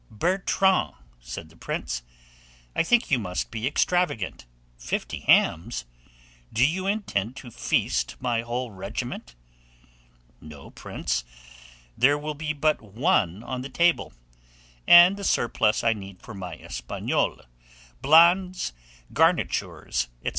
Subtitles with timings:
[0.09, 2.01] "Bertrand," said the prince,
[2.75, 4.47] "I think you must be extravagant;
[4.79, 5.85] Fifty hams!
[6.51, 9.35] do you intend to feast my whole regiment?"
[10.41, 11.23] "No, Prince,
[11.95, 14.11] there will be but one on the table,
[14.87, 17.43] and the surplus I need for my Espagnole,
[18.01, 18.73] blondes,
[19.13, 20.29] garnitures, &c."